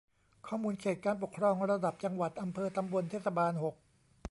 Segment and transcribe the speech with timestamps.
[0.47, 3.75] ข้อมูลเขตการปกครองระดับ จังหวัด อำเภอ ตำบล เทศบาล หก